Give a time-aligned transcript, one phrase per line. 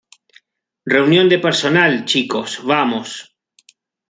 [0.95, 2.49] Reunión de personal, chicos.
[2.71, 3.09] Vamos.